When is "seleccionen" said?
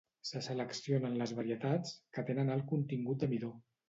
0.43-1.19